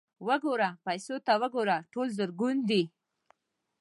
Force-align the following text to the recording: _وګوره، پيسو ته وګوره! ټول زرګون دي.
_وګوره، 0.27 0.69
پيسو 0.85 1.15
ته 1.25 1.33
وګوره! 1.41 1.77
ټول 1.93 2.07
زرګون 2.17 2.57
دي. 2.69 2.83